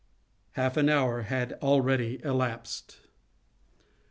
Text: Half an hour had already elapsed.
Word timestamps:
Half 0.53 0.77
an 0.77 0.89
hour 0.89 1.21
had 1.21 1.53
already 1.61 2.23
elapsed. 2.23 3.01